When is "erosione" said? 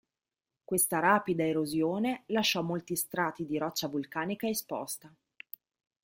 1.45-2.23